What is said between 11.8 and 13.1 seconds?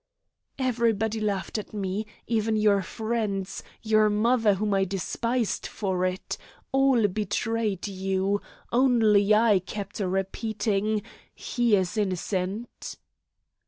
innocent!